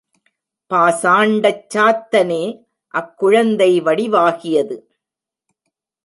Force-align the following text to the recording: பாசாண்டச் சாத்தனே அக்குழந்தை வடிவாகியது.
பாசாண்டச் 0.69 1.67
சாத்தனே 1.73 2.43
அக்குழந்தை 2.93 3.71
வடிவாகியது. 3.81 4.77